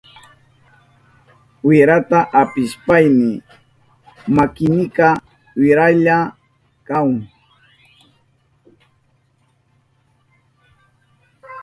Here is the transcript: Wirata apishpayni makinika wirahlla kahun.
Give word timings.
Wirata 1.67 2.19
apishpayni 2.41 3.29
makinika 4.35 5.07
wirahlla 5.59 6.17
kahun. 6.87 7.19